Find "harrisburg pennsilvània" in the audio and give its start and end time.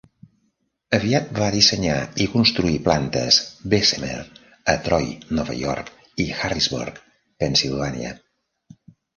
6.41-8.19